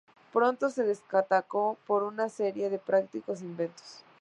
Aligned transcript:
Pronto 0.33 0.71
se 0.71 0.83
destacó 0.83 1.77
por 1.85 2.01
una 2.01 2.27
serie 2.27 2.71
de 2.71 2.79
prácticos 2.79 3.43
inventos. 3.43 4.03